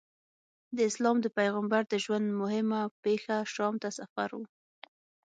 د 0.75 0.77
اسلام 0.89 1.17
د 1.21 1.27
پیغمبر 1.39 1.81
د 1.87 1.93
ژوند 2.03 2.25
موهمه 2.39 2.81
پېښه 3.03 3.35
شام 3.53 3.73
ته 3.81 3.89
سفر 3.99 4.29
و. 4.37 4.41